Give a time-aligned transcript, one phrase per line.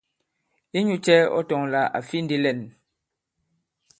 [0.77, 2.59] Inyūcɛ̄ ɔ tɔ̄ là à fi ndī lɛ᷇n?